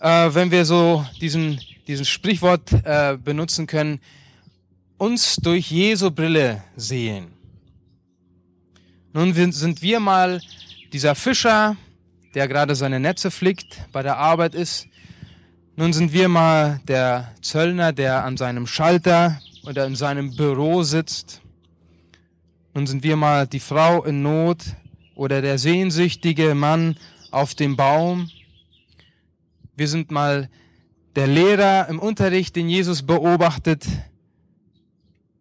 äh, 0.00 0.30
wenn 0.32 0.50
wir 0.50 0.64
so 0.64 1.04
diesen, 1.20 1.60
diesen 1.86 2.04
Sprichwort 2.04 2.72
äh, 2.84 3.18
benutzen 3.22 3.66
können, 3.66 4.00
uns 4.96 5.36
durch 5.36 5.70
Jesu 5.70 6.10
Brille 6.10 6.62
sehen? 6.76 7.32
Nun 9.12 9.34
sind 9.52 9.82
wir 9.82 10.00
mal 10.00 10.40
dieser 10.92 11.14
Fischer, 11.14 11.76
der 12.34 12.46
gerade 12.46 12.74
seine 12.74 13.00
Netze 13.00 13.30
flickt, 13.30 13.88
bei 13.90 14.02
der 14.02 14.16
Arbeit 14.16 14.54
ist. 14.54 14.86
Nun 15.76 15.92
sind 15.92 16.12
wir 16.12 16.28
mal 16.28 16.80
der 16.86 17.32
Zöllner, 17.40 17.92
der 17.92 18.24
an 18.24 18.36
seinem 18.36 18.66
Schalter 18.66 19.40
oder 19.66 19.86
in 19.86 19.96
seinem 19.96 20.36
Büro 20.36 20.82
sitzt. 20.82 21.40
Nun 22.74 22.86
sind 22.86 23.02
wir 23.02 23.16
mal 23.16 23.46
die 23.46 23.60
Frau 23.60 24.04
in 24.04 24.22
Not, 24.22 24.58
oder 25.18 25.42
der 25.42 25.58
sehnsüchtige 25.58 26.54
Mann 26.54 26.96
auf 27.32 27.56
dem 27.56 27.76
Baum. 27.76 28.30
Wir 29.76 29.88
sind 29.88 30.12
mal 30.12 30.48
der 31.16 31.26
Lehrer 31.26 31.88
im 31.88 31.98
Unterricht, 31.98 32.54
den 32.54 32.68
Jesus 32.68 33.02
beobachtet, 33.02 33.84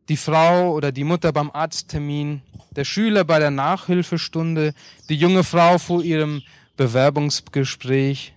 die 0.10 0.18
Frau 0.18 0.74
oder 0.74 0.92
die 0.92 1.04
Mutter 1.04 1.32
beim 1.32 1.52
Arzttermin, 1.52 2.42
der 2.72 2.86
Schüler 2.86 3.24
bei 3.24 3.38
der 3.38 3.52
Nachhilfestunde, 3.52 4.74
die 5.10 5.16
junge 5.16 5.44
Frau 5.44 5.78
vor 5.78 6.04
ihrem 6.04 6.42
Bewerbungsgespräch, 6.76 8.34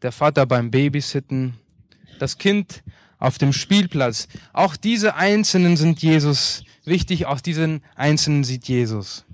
der 0.00 0.10
Vater 0.10 0.46
beim 0.46 0.70
Babysitten, 0.70 1.52
das 2.18 2.38
Kind 2.38 2.82
auf 3.18 3.36
dem 3.36 3.52
Spielplatz. 3.52 4.26
Auch 4.54 4.76
diese 4.76 5.16
Einzelnen 5.16 5.76
sind 5.76 6.00
Jesus 6.00 6.64
wichtig, 6.86 7.26
auch 7.26 7.42
diesen 7.42 7.82
Einzelnen 7.94 8.42
sieht 8.42 8.68
Jesus. 8.68 9.26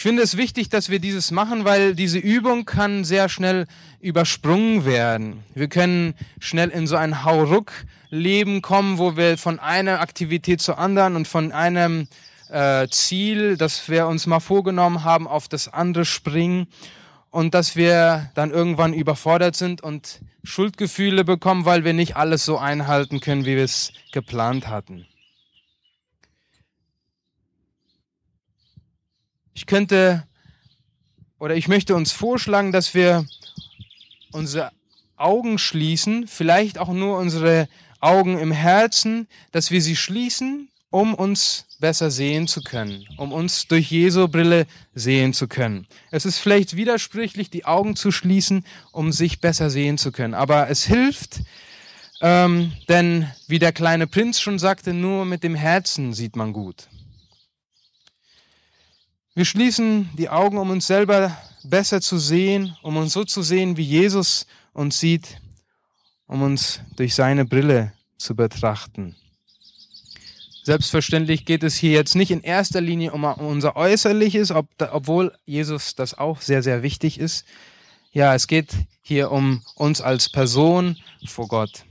Ich 0.00 0.02
finde 0.02 0.22
es 0.22 0.38
wichtig, 0.38 0.70
dass 0.70 0.88
wir 0.88 0.98
dieses 0.98 1.30
machen, 1.30 1.66
weil 1.66 1.94
diese 1.94 2.16
Übung 2.16 2.64
kann 2.64 3.04
sehr 3.04 3.28
schnell 3.28 3.66
übersprungen 4.00 4.86
werden. 4.86 5.44
Wir 5.54 5.68
können 5.68 6.14
schnell 6.38 6.70
in 6.70 6.86
so 6.86 6.96
ein 6.96 7.22
Hauruck-Leben 7.22 8.62
kommen, 8.62 8.96
wo 8.96 9.18
wir 9.18 9.36
von 9.36 9.58
einer 9.58 10.00
Aktivität 10.00 10.62
zur 10.62 10.78
anderen 10.78 11.16
und 11.16 11.28
von 11.28 11.52
einem 11.52 12.08
äh, 12.48 12.88
Ziel, 12.88 13.58
das 13.58 13.90
wir 13.90 14.06
uns 14.06 14.26
mal 14.26 14.40
vorgenommen 14.40 15.04
haben, 15.04 15.28
auf 15.28 15.48
das 15.48 15.68
andere 15.68 16.06
springen 16.06 16.66
und 17.28 17.52
dass 17.52 17.76
wir 17.76 18.30
dann 18.34 18.52
irgendwann 18.52 18.94
überfordert 18.94 19.54
sind 19.54 19.82
und 19.82 20.22
Schuldgefühle 20.44 21.24
bekommen, 21.24 21.66
weil 21.66 21.84
wir 21.84 21.92
nicht 21.92 22.16
alles 22.16 22.46
so 22.46 22.56
einhalten 22.56 23.20
können, 23.20 23.44
wie 23.44 23.56
wir 23.56 23.64
es 23.64 23.92
geplant 24.12 24.66
hatten. 24.66 25.04
Ich 29.54 29.66
könnte 29.66 30.24
oder 31.38 31.56
ich 31.56 31.68
möchte 31.68 31.94
uns 31.96 32.12
vorschlagen, 32.12 32.70
dass 32.70 32.94
wir 32.94 33.26
unsere 34.32 34.70
Augen 35.16 35.58
schließen, 35.58 36.28
vielleicht 36.28 36.78
auch 36.78 36.92
nur 36.92 37.18
unsere 37.18 37.68
Augen 38.00 38.38
im 38.38 38.52
Herzen, 38.52 39.26
dass 39.52 39.70
wir 39.70 39.82
sie 39.82 39.96
schließen, 39.96 40.68
um 40.90 41.14
uns 41.14 41.66
besser 41.78 42.10
sehen 42.10 42.46
zu 42.46 42.62
können, 42.62 43.06
um 43.16 43.32
uns 43.32 43.68
durch 43.68 43.90
Jesu 43.90 44.28
Brille 44.28 44.66
sehen 44.94 45.32
zu 45.32 45.48
können. 45.48 45.86
Es 46.10 46.26
ist 46.26 46.38
vielleicht 46.38 46.76
widersprüchlich, 46.76 47.48
die 47.48 47.64
Augen 47.64 47.96
zu 47.96 48.10
schließen, 48.10 48.64
um 48.92 49.12
sich 49.12 49.40
besser 49.40 49.70
sehen 49.70 49.98
zu 49.98 50.12
können, 50.12 50.34
aber 50.34 50.68
es 50.68 50.84
hilft, 50.84 51.40
ähm, 52.20 52.72
denn 52.88 53.30
wie 53.46 53.58
der 53.58 53.72
kleine 53.72 54.06
Prinz 54.06 54.40
schon 54.40 54.58
sagte, 54.58 54.92
nur 54.92 55.24
mit 55.24 55.42
dem 55.42 55.54
Herzen 55.54 56.12
sieht 56.12 56.36
man 56.36 56.52
gut. 56.52 56.88
Wir 59.34 59.44
schließen 59.44 60.10
die 60.18 60.28
Augen, 60.28 60.58
um 60.58 60.70
uns 60.70 60.88
selber 60.88 61.36
besser 61.62 62.00
zu 62.00 62.18
sehen, 62.18 62.76
um 62.82 62.96
uns 62.96 63.12
so 63.12 63.24
zu 63.24 63.42
sehen, 63.42 63.76
wie 63.76 63.84
Jesus 63.84 64.46
uns 64.72 64.98
sieht, 64.98 65.40
um 66.26 66.42
uns 66.42 66.80
durch 66.96 67.14
seine 67.14 67.44
Brille 67.44 67.92
zu 68.18 68.34
betrachten. 68.34 69.14
Selbstverständlich 70.64 71.44
geht 71.44 71.62
es 71.62 71.76
hier 71.76 71.92
jetzt 71.92 72.16
nicht 72.16 72.32
in 72.32 72.42
erster 72.42 72.80
Linie 72.80 73.12
um 73.12 73.22
unser 73.24 73.76
Äußerliches, 73.76 74.50
ob, 74.50 74.66
obwohl 74.90 75.32
Jesus 75.46 75.94
das 75.94 76.18
auch 76.18 76.40
sehr, 76.40 76.64
sehr 76.64 76.82
wichtig 76.82 77.18
ist. 77.20 77.44
Ja, 78.12 78.34
es 78.34 78.48
geht 78.48 78.72
hier 79.00 79.30
um 79.30 79.62
uns 79.76 80.00
als 80.00 80.28
Person 80.28 80.96
vor 81.24 81.46
Gott. 81.46 81.84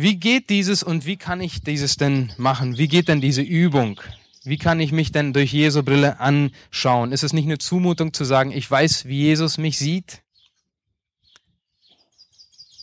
Wie 0.00 0.14
geht 0.14 0.48
dieses 0.48 0.84
und 0.84 1.06
wie 1.06 1.16
kann 1.16 1.40
ich 1.40 1.62
dieses 1.62 1.96
denn 1.96 2.32
machen? 2.36 2.78
Wie 2.78 2.86
geht 2.86 3.08
denn 3.08 3.20
diese 3.20 3.42
Übung? 3.42 4.00
Wie 4.44 4.56
kann 4.56 4.78
ich 4.78 4.92
mich 4.92 5.10
denn 5.10 5.32
durch 5.32 5.52
Jesu 5.52 5.82
Brille 5.82 6.20
anschauen? 6.20 7.10
Ist 7.10 7.24
es 7.24 7.32
nicht 7.32 7.46
eine 7.46 7.58
Zumutung 7.58 8.12
zu 8.12 8.24
sagen, 8.24 8.52
ich 8.52 8.70
weiß, 8.70 9.06
wie 9.06 9.22
Jesus 9.22 9.58
mich 9.58 9.76
sieht? 9.76 10.22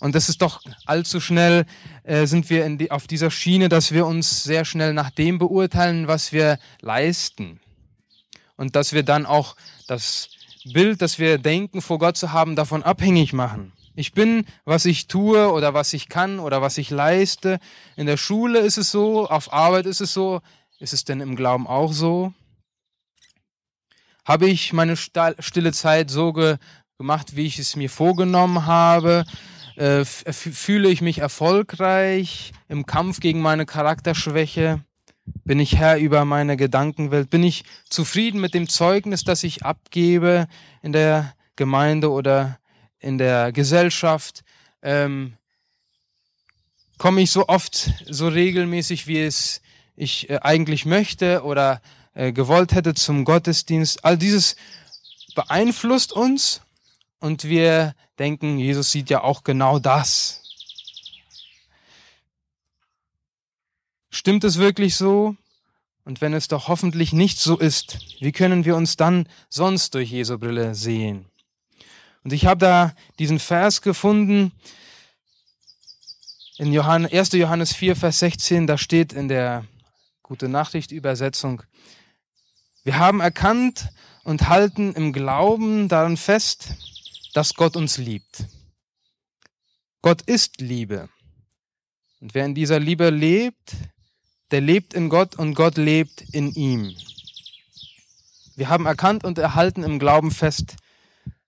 Und 0.01 0.13
das 0.13 0.27
ist 0.27 0.41
doch 0.41 0.61
allzu 0.85 1.21
schnell, 1.21 1.65
äh, 2.03 2.25
sind 2.25 2.49
wir 2.49 2.67
die, 2.75 2.91
auf 2.91 3.07
dieser 3.07 3.31
Schiene, 3.31 3.69
dass 3.69 3.93
wir 3.93 4.05
uns 4.05 4.43
sehr 4.43 4.65
schnell 4.65 4.93
nach 4.93 5.09
dem 5.09 5.37
beurteilen, 5.37 6.09
was 6.09 6.33
wir 6.33 6.59
leisten. 6.81 7.61
Und 8.57 8.75
dass 8.75 8.91
wir 8.91 9.03
dann 9.03 9.25
auch 9.25 9.55
das 9.87 10.31
Bild, 10.65 11.01
das 11.01 11.17
wir 11.17 11.37
denken, 11.37 11.81
vor 11.81 11.97
Gott 11.97 12.17
zu 12.17 12.33
haben, 12.33 12.57
davon 12.57 12.83
abhängig 12.83 13.31
machen. 13.31 13.71
Ich 13.95 14.11
bin, 14.11 14.45
was 14.65 14.85
ich 14.85 15.07
tue 15.07 15.51
oder 15.51 15.73
was 15.73 15.93
ich 15.93 16.09
kann 16.09 16.39
oder 16.39 16.61
was 16.61 16.77
ich 16.77 16.89
leiste. 16.89 17.59
In 17.95 18.05
der 18.05 18.17
Schule 18.17 18.59
ist 18.59 18.77
es 18.77 18.91
so, 18.91 19.27
auf 19.27 19.53
Arbeit 19.53 19.85
ist 19.85 20.01
es 20.01 20.13
so. 20.13 20.41
Ist 20.79 20.93
es 20.93 21.05
denn 21.05 21.21
im 21.21 21.37
Glauben 21.37 21.67
auch 21.67 21.93
so? 21.93 22.33
Habe 24.25 24.47
ich 24.47 24.73
meine 24.73 24.97
stille 24.97 25.71
Zeit 25.71 26.09
so 26.09 26.33
ge 26.33 26.57
gemacht, 26.97 27.35
wie 27.35 27.45
ich 27.45 27.59
es 27.59 27.75
mir 27.75 27.89
vorgenommen 27.89 28.65
habe? 28.65 29.25
Äh, 29.75 30.05
fühle 30.05 30.89
ich 30.89 31.01
mich 31.01 31.19
erfolgreich 31.19 32.53
im 32.67 32.85
Kampf 32.85 33.19
gegen 33.19 33.41
meine 33.41 33.65
Charakterschwäche? 33.65 34.81
Bin 35.43 35.59
ich 35.59 35.77
Herr 35.77 35.97
über 35.97 36.25
meine 36.25 36.57
Gedankenwelt? 36.57 37.29
Bin 37.29 37.43
ich 37.43 37.63
zufrieden 37.89 38.41
mit 38.41 38.53
dem 38.53 38.67
Zeugnis, 38.67 39.23
das 39.23 39.43
ich 39.43 39.63
abgebe 39.63 40.47
in 40.81 40.91
der 40.91 41.33
Gemeinde 41.55 42.11
oder 42.11 42.59
in 43.05 43.19
der 43.19 43.51
Gesellschaft, 43.51 44.43
ähm, 44.81 45.37
komme 46.97 47.21
ich 47.21 47.29
so 47.29 47.47
oft, 47.47 47.91
so 48.09 48.27
regelmäßig, 48.27 49.05
wie 49.05 49.21
es 49.21 49.61
ich 49.95 50.29
äh, 50.31 50.39
eigentlich 50.41 50.85
möchte 50.85 51.43
oder 51.43 51.81
äh, 52.15 52.31
gewollt 52.33 52.73
hätte 52.73 52.95
zum 52.95 53.23
Gottesdienst. 53.23 54.03
All 54.03 54.17
dieses 54.17 54.55
beeinflusst 55.35 56.13
uns 56.13 56.61
und 57.19 57.43
wir 57.43 57.93
denken, 58.17 58.57
Jesus 58.57 58.91
sieht 58.91 59.11
ja 59.11 59.21
auch 59.21 59.43
genau 59.43 59.77
das. 59.77 60.41
Stimmt 64.09 64.43
es 64.45 64.57
wirklich 64.57 64.95
so? 64.95 65.35
Und 66.05 66.21
wenn 66.21 66.33
es 66.33 66.47
doch 66.47 66.69
hoffentlich 66.69 67.13
nicht 67.13 67.37
so 67.39 67.57
ist, 67.57 67.99
wie 68.19 68.31
können 68.31 68.65
wir 68.65 68.75
uns 68.75 68.95
dann 68.95 69.29
sonst 69.49 69.93
durch 69.93 70.09
Jesu 70.09 70.39
Brille 70.39 70.73
sehen? 70.73 71.29
Und 72.25 72.33
ich 72.33 72.47
habe 72.47 72.57
da 72.57 72.95
diesen 73.19 73.37
Vers 73.37 73.83
gefunden 73.83 74.51
in 76.57 76.73
Johannes, 76.73 77.13
1. 77.13 77.33
Johannes 77.33 77.71
4, 77.73 77.95
Vers 77.95 78.17
16, 78.17 78.65
da 78.65 78.79
steht 78.79 79.13
in 79.13 79.27
der 79.27 79.63
Gute 80.23 80.49
Nachricht 80.49 80.91
Übersetzung, 80.91 81.61
wir 82.83 82.97
haben 82.97 83.19
erkannt 83.19 83.89
und 84.23 84.49
halten 84.49 84.95
im 84.95 85.13
Glauben 85.13 85.87
daran 85.87 86.17
fest, 86.17 86.73
dass 87.35 87.53
Gott 87.53 87.75
uns 87.75 87.99
liebt. 87.99 88.45
Gott 90.01 90.23
ist 90.23 90.59
Liebe. 90.59 91.09
Und 92.21 92.33
wer 92.33 92.45
in 92.45 92.55
dieser 92.55 92.79
Liebe 92.79 93.11
lebt, 93.11 93.75
der 94.49 94.61
lebt 94.61 94.95
in 94.95 95.09
Gott 95.09 95.35
und 95.35 95.53
Gott 95.53 95.77
lebt 95.77 96.21
in 96.31 96.51
ihm. 96.53 96.95
Wir 98.55 98.69
haben 98.69 98.87
erkannt 98.87 99.23
und 99.23 99.37
erhalten 99.37 99.83
im 99.83 99.99
Glauben 99.99 100.31
fest, 100.31 100.77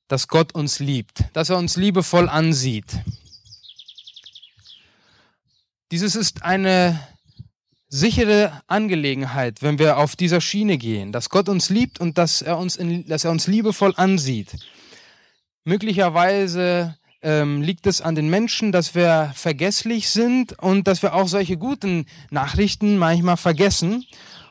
dass 0.07 0.27
Gott 0.27 0.53
uns 0.55 0.79
liebt, 0.79 1.23
dass 1.33 1.49
er 1.49 1.57
uns 1.57 1.75
liebevoll 1.75 2.29
ansieht. 2.29 2.85
Dieses 5.91 6.15
ist 6.15 6.43
eine 6.43 6.99
sichere 7.89 8.61
Angelegenheit, 8.67 9.61
wenn 9.61 9.79
wir 9.79 9.97
auf 9.97 10.15
dieser 10.15 10.41
Schiene 10.41 10.77
gehen, 10.77 11.11
dass 11.11 11.29
Gott 11.29 11.47
uns 11.47 11.69
liebt 11.69 11.99
und 11.99 12.17
dass 12.17 12.41
er 12.41 12.57
uns, 12.57 12.75
in, 12.75 13.07
dass 13.07 13.23
er 13.23 13.31
uns 13.31 13.47
liebevoll 13.47 13.93
ansieht. 13.95 14.57
Möglicherweise 15.63 16.97
ähm, 17.21 17.61
liegt 17.61 17.87
es 17.87 18.01
an 18.01 18.15
den 18.15 18.29
Menschen, 18.29 18.71
dass 18.71 18.95
wir 18.95 19.31
vergesslich 19.35 20.09
sind 20.09 20.57
und 20.59 20.87
dass 20.87 21.01
wir 21.01 21.13
auch 21.13 21.27
solche 21.27 21.57
guten 21.57 22.05
Nachrichten 22.29 22.97
manchmal 22.97 23.37
vergessen 23.37 24.05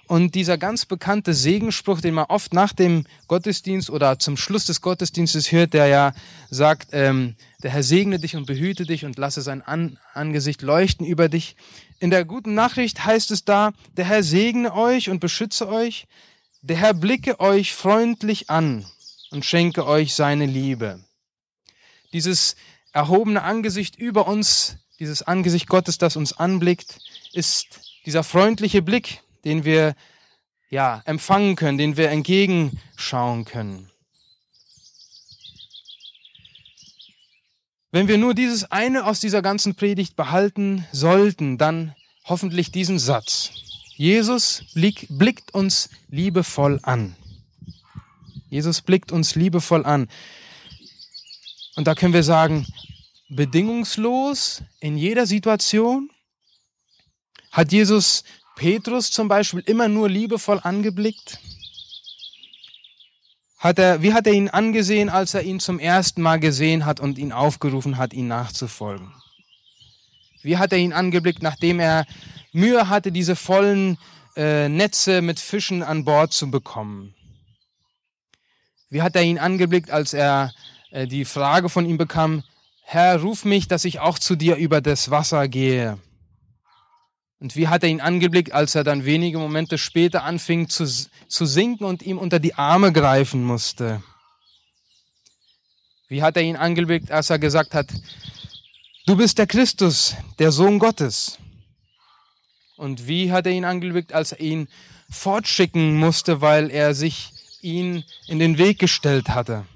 und 0.09 0.35
dieser 0.35 0.59
ganz 0.59 0.87
bekannte 0.87 1.35
Segenspruch, 1.35 2.01
den 2.01 2.15
man 2.15 2.27
oft 2.27 2.53
nach 2.53 2.73
dem 2.73 3.05
Gottesdienst 3.27 3.91
oder 3.91 4.19
zum 4.19 4.37
Schluss 4.37 4.65
des 4.65 4.81
Gottesdienstes 4.81 5.51
hört, 5.53 5.75
der 5.75 5.87
ja 5.87 6.13
sagt, 6.51 6.89
ähm, 6.93 7.35
der 7.63 7.73
Herr 7.73 7.83
segne 7.83 8.19
dich 8.19 8.37
und 8.37 8.47
behüte 8.47 8.85
dich 8.85 9.05
und 9.05 9.19
lasse 9.19 9.43
sein 9.43 9.63
An 9.63 9.99
Angesicht 10.15 10.63
leuchten 10.63 11.07
über 11.07 11.29
dich. 11.29 11.57
In 11.99 12.11
der 12.11 12.25
guten 12.25 12.55
Nachricht 12.55 13.05
heißt 13.05 13.31
es 13.31 13.45
da, 13.45 13.73
der 13.97 14.05
Herr 14.05 14.23
segne 14.23 14.75
euch 14.75 15.11
und 15.11 15.21
beschütze 15.21 15.69
euch, 15.69 16.07
der 16.63 16.77
Herr 16.77 16.95
blicke 16.95 17.41
euch 17.41 17.75
freundlich 17.75 18.51
an 18.51 18.87
und 19.31 19.45
schenke 19.45 19.87
euch 19.87 20.15
seine 20.15 20.47
Liebe. 20.47 21.01
Dieses 22.13 22.57
erhobene 22.93 23.43
Angesicht 23.43 23.97
über 23.97 24.27
uns, 24.27 24.77
dieses 25.01 25.23
Angesicht 25.23 25.69
Gottes, 25.69 25.99
das 25.99 26.17
uns 26.17 26.33
anblickt, 26.33 26.99
ist 27.33 27.81
dieser 28.07 28.23
freundliche 28.23 28.83
Blick, 28.83 29.21
den 29.47 29.65
wir 29.65 29.95
ja 30.69 31.01
empfangen 31.07 31.55
können, 31.57 31.79
den 31.79 31.97
wir 31.97 32.11
entgegenschauen 32.11 33.45
können. 33.45 33.91
Wenn 37.93 38.09
wir 38.09 38.19
nur 38.19 38.35
dieses 38.35 38.71
eine 38.71 39.07
aus 39.07 39.21
dieser 39.21 39.41
ganzen 39.41 39.77
Predigt 39.77 40.17
behalten 40.17 40.85
sollten, 40.93 41.57
dann 41.57 41.95
hoffentlich 42.25 42.73
diesen 42.73 42.99
Satz. 42.99 43.53
Jesus 43.95 44.65
blick, 44.75 45.07
blickt 45.09 45.55
uns 45.55 45.89
liebevoll 46.09 46.81
an. 46.83 47.17
Jesus 48.51 48.83
blickt 48.83 49.13
uns 49.13 49.37
liebevoll 49.37 49.87
an. 49.87 50.09
Und 51.77 51.87
da 51.87 51.95
können 51.95 52.13
wir 52.13 52.25
sagen, 52.25 52.67
bedingungslos 53.29 54.63
in 54.81 54.99
jeder 54.99 55.27
Situation 55.27 56.11
hat 57.53 57.73
Jesus 57.73 58.25
Petrus 58.57 59.11
zum 59.11 59.29
Beispiel 59.29 59.63
immer 59.67 59.87
nur 59.87 60.09
liebevoll 60.09 60.59
angeblickt? 60.63 61.39
Hat 63.59 63.79
er, 63.79 64.03
wie 64.03 64.13
hat 64.13 64.27
er 64.27 64.33
ihn 64.33 64.49
angesehen, 64.49 65.09
als 65.09 65.35
er 65.35 65.43
ihn 65.43 65.61
zum 65.61 65.79
ersten 65.79 66.23
Mal 66.23 66.41
gesehen 66.41 66.85
hat 66.87 66.99
und 66.99 67.19
ihn 67.19 67.33
aufgerufen 67.33 67.99
hat, 67.99 68.13
ihn 68.13 68.29
nachzufolgen? 68.29 69.13
Wie 70.43 70.57
hat 70.57 70.73
er 70.73 70.79
ihn 70.79 70.93
angeblickt, 70.93 71.43
nachdem 71.43 71.81
er 71.81 72.07
Mühe 72.53 72.89
hatte, 72.89 73.13
diese 73.13 73.37
vollen 73.37 73.99
äh, 74.37 74.69
Netze 74.69 75.21
mit 75.21 75.39
Fischen 75.39 75.83
an 75.83 76.05
Bord 76.05 76.33
zu 76.33 76.51
bekommen? 76.51 77.15
Wie 78.89 79.03
hat 79.03 79.17
er 79.17 79.23
ihn 79.23 79.39
angeblickt, 79.39 79.91
als 79.91 80.15
er 80.15 80.53
äh, 80.91 81.07
die 81.07 81.25
Frage 81.27 81.69
von 81.69 81.85
ihm 81.85 81.99
bekam, 81.99 82.43
Herr, 82.85 83.21
ruf 83.21 83.45
mich, 83.45 83.69
dass 83.69 83.85
ich 83.85 83.99
auch 83.99 84.19
zu 84.19 84.37
dir 84.37 84.57
über 84.57 84.81
das 84.81 85.11
Wasser 85.11 85.47
gehe? 85.49 85.99
Und 87.39 87.55
wie 87.55 87.69
hat 87.69 87.83
er 87.83 87.91
ihn 87.91 88.01
angeblickt, 88.01 88.53
als 88.53 88.75
er 88.75 88.85
dann 88.85 89.05
wenige 89.05 89.39
Momente 89.39 89.77
später 89.77 90.25
anfing 90.25 90.69
zu, 90.69 90.87
zu 90.87 91.47
sinken 91.47 91.85
und 91.85 92.03
ihm 92.03 92.19
unter 92.19 92.39
die 92.39 92.55
Arme 92.55 92.93
greifen 92.93 93.45
musste? 93.45 94.03
Wie 96.09 96.23
hat 96.23 96.37
er 96.37 96.43
ihn 96.43 96.57
angeblickt, 96.57 97.11
als 97.11 97.31
er 97.31 97.39
gesagt 97.39 97.75
hat, 97.75 97.89
du 99.07 99.17
bist 99.17 99.39
der 99.39 99.47
Christus, 99.47 100.17
der 100.39 100.51
Sohn 100.51 100.79
Gottes? 100.79 101.39
Und 102.77 103.07
wie 103.07 103.33
hat 103.33 103.47
er 103.47 103.53
ihn 103.53 103.65
angeblickt, 103.65 104.13
als 104.13 104.33
er 104.33 104.41
ihn 104.41 104.69
fortschicken 105.11 105.97
musste, 105.97 106.41
weil 106.41 106.71
er 106.71 106.95
sich 106.95 107.33
ihn 107.61 108.05
in 108.29 108.39
den 108.39 108.57
Weg 108.57 108.79
gestellt 108.79 109.31
hatte? 109.31 109.67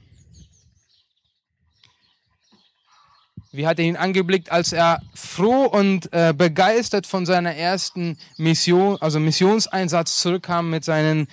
Wie 3.53 3.67
hat 3.67 3.81
er 3.81 3.85
ihn 3.85 3.97
angeblickt, 3.97 4.53
als 4.53 4.73
er 4.73 5.03
froh 5.13 5.65
und 5.65 6.13
äh, 6.13 6.33
begeistert 6.37 7.07
von 7.07 7.27
seiner 7.27 7.55
ersten 7.55 8.17
Mission, 8.37 8.97
also 9.01 9.19
Missionseinsatz 9.19 10.19
zurückkam 10.19 10.71
mit 10.71 10.85
seinen 10.85 11.27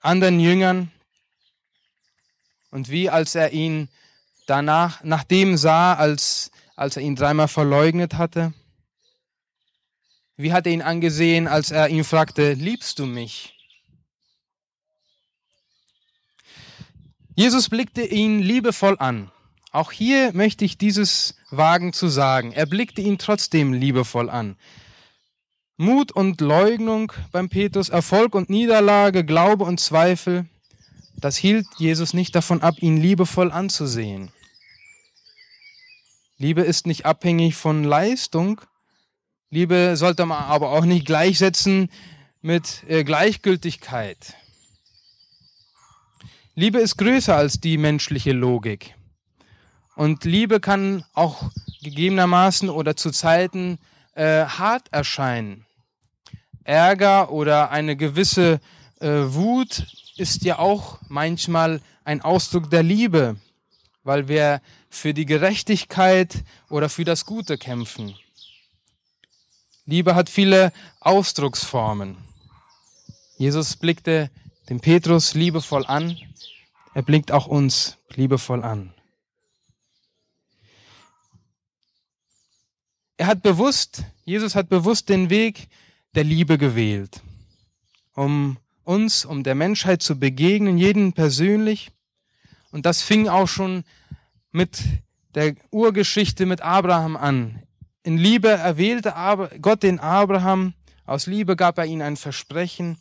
anderen 0.00 0.40
Jüngern? 0.40 0.90
Und 2.70 2.88
wie, 2.88 3.10
als 3.10 3.34
er 3.34 3.52
ihn 3.52 3.88
danach, 4.46 5.04
nach 5.04 5.24
dem 5.24 5.58
sah, 5.58 5.92
als, 5.94 6.50
als 6.74 6.96
er 6.96 7.02
ihn 7.02 7.16
dreimal 7.16 7.48
verleugnet 7.48 8.14
hatte? 8.14 8.54
Wie 10.36 10.52
hat 10.54 10.66
er 10.66 10.72
ihn 10.72 10.82
angesehen, 10.82 11.48
als 11.48 11.70
er 11.70 11.88
ihn 11.88 12.04
fragte, 12.04 12.54
liebst 12.54 12.98
du 12.98 13.04
mich? 13.04 13.54
Jesus 17.34 17.68
blickte 17.68 18.02
ihn 18.02 18.40
liebevoll 18.40 18.96
an. 18.98 19.30
Auch 19.70 19.92
hier 19.92 20.32
möchte 20.32 20.64
ich 20.64 20.78
dieses 20.78 21.37
wagen 21.50 21.92
zu 21.92 22.08
sagen. 22.08 22.52
Er 22.52 22.66
blickte 22.66 23.00
ihn 23.00 23.18
trotzdem 23.18 23.72
liebevoll 23.72 24.30
an. 24.30 24.56
Mut 25.76 26.10
und 26.12 26.40
Leugnung 26.40 27.12
beim 27.30 27.48
Petrus, 27.48 27.88
Erfolg 27.88 28.34
und 28.34 28.50
Niederlage, 28.50 29.24
Glaube 29.24 29.64
und 29.64 29.78
Zweifel, 29.78 30.46
das 31.14 31.36
hielt 31.36 31.66
Jesus 31.78 32.14
nicht 32.14 32.34
davon 32.34 32.62
ab, 32.62 32.76
ihn 32.80 32.96
liebevoll 32.96 33.50
anzusehen. 33.50 34.30
Liebe 36.36 36.62
ist 36.62 36.86
nicht 36.86 37.06
abhängig 37.06 37.56
von 37.56 37.82
Leistung. 37.82 38.60
Liebe 39.50 39.96
sollte 39.96 40.26
man 40.26 40.44
aber 40.44 40.70
auch 40.70 40.84
nicht 40.84 41.06
gleichsetzen 41.06 41.90
mit 42.40 42.84
äh, 42.88 43.02
Gleichgültigkeit. 43.02 44.34
Liebe 46.54 46.78
ist 46.78 46.96
größer 46.96 47.36
als 47.36 47.60
die 47.60 47.78
menschliche 47.78 48.32
Logik. 48.32 48.94
Und 49.98 50.22
Liebe 50.22 50.60
kann 50.60 51.04
auch 51.12 51.50
gegebenermaßen 51.82 52.70
oder 52.70 52.94
zu 52.94 53.10
Zeiten 53.10 53.80
äh, 54.14 54.44
hart 54.44 54.86
erscheinen. 54.92 55.66
Ärger 56.62 57.32
oder 57.32 57.72
eine 57.72 57.96
gewisse 57.96 58.60
äh, 59.00 59.08
Wut 59.08 59.88
ist 60.16 60.44
ja 60.44 60.60
auch 60.60 61.00
manchmal 61.08 61.80
ein 62.04 62.20
Ausdruck 62.20 62.70
der 62.70 62.84
Liebe, 62.84 63.38
weil 64.04 64.28
wir 64.28 64.62
für 64.88 65.14
die 65.14 65.26
Gerechtigkeit 65.26 66.44
oder 66.70 66.88
für 66.88 67.04
das 67.04 67.26
Gute 67.26 67.58
kämpfen. 67.58 68.14
Liebe 69.84 70.14
hat 70.14 70.30
viele 70.30 70.72
Ausdrucksformen. 71.00 72.18
Jesus 73.36 73.74
blickte 73.74 74.30
den 74.68 74.78
Petrus 74.78 75.34
liebevoll 75.34 75.84
an, 75.86 76.16
er 76.94 77.02
blickt 77.02 77.32
auch 77.32 77.48
uns 77.48 77.98
liebevoll 78.14 78.62
an. 78.62 78.94
Er 83.18 83.26
hat 83.26 83.42
bewusst, 83.42 84.04
Jesus 84.24 84.54
hat 84.54 84.68
bewusst 84.68 85.08
den 85.08 85.28
Weg 85.28 85.68
der 86.14 86.22
Liebe 86.22 86.56
gewählt, 86.56 87.20
um 88.14 88.58
uns, 88.84 89.24
um 89.24 89.42
der 89.42 89.56
Menschheit 89.56 90.02
zu 90.02 90.18
begegnen, 90.18 90.78
jeden 90.78 91.12
persönlich. 91.12 91.90
Und 92.70 92.86
das 92.86 93.02
fing 93.02 93.28
auch 93.28 93.48
schon 93.48 93.82
mit 94.52 94.84
der 95.34 95.56
Urgeschichte 95.72 96.46
mit 96.46 96.60
Abraham 96.60 97.16
an. 97.16 97.60
In 98.04 98.18
Liebe 98.18 98.48
erwählte 98.48 99.14
Gott 99.60 99.82
den 99.82 99.98
Abraham, 99.98 100.74
aus 101.04 101.26
Liebe 101.26 101.56
gab 101.56 101.76
er 101.78 101.86
ihm 101.86 102.00
ein 102.02 102.16
Versprechen, 102.16 102.98